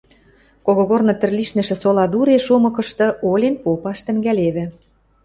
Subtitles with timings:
[0.65, 4.65] Когогорны тӹр лишнӹшӹ сола туре шомыкышты, олен попаш тӹнгӓлевӹ.